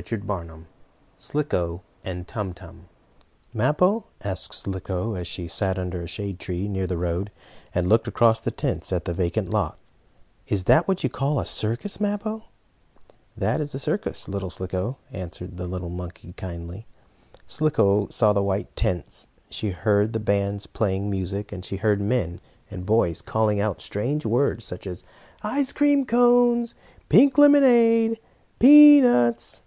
CHAPTER 0.00 0.18
V 0.44 0.64
SLICKO 1.18 1.82
AND 2.04 2.28
TUM 2.28 2.54
TUM 2.54 2.86
"Mappo," 3.52 4.04
asked 4.22 4.54
Slicko, 4.54 5.16
as 5.16 5.26
she 5.26 5.48
sat 5.48 5.76
under 5.76 5.98
the 6.02 6.06
shade 6.06 6.36
of 6.36 6.36
a 6.36 6.38
tree, 6.44 6.68
near 6.68 6.86
the 6.86 6.96
road, 6.96 7.32
and 7.74 7.88
looked 7.88 8.06
across 8.06 8.38
at 8.38 8.44
the 8.44 8.52
tents 8.52 8.92
in 8.92 9.00
the 9.04 9.12
vacant 9.12 9.50
lot, 9.50 9.76
"is 10.46 10.62
that 10.70 10.86
what 10.86 11.02
you 11.02 11.10
call 11.10 11.40
a 11.40 11.44
circus, 11.44 11.98
Mappo?" 12.00 12.44
"That 13.36 13.60
is 13.60 13.74
a 13.74 13.80
circus, 13.80 14.28
little 14.28 14.50
Slicko," 14.50 14.98
answered 15.10 15.56
the 15.56 15.66
monkey, 15.66 16.32
kindly. 16.34 16.86
Slicko 17.48 18.06
saw 18.06 18.32
the 18.32 18.40
white 18.40 18.76
tents, 18.76 19.26
she 19.50 19.70
heard 19.70 20.12
the 20.12 20.20
bands 20.20 20.68
playing 20.68 21.10
music, 21.10 21.52
she 21.64 21.74
heard 21.78 22.00
men 22.00 22.40
and 22.70 22.86
boys 22.86 23.20
calling 23.20 23.58
out 23.60 23.82
strange 23.82 24.24
words, 24.24 24.64
such 24.64 24.86
as 24.86 25.02
"ice 25.42 25.72
cream 25.72 26.06
cones!" 26.06 26.76
"pink 27.08 27.36
lemonade!" 27.36 28.10
and 28.10 28.18
"peanuts!" 28.60 29.62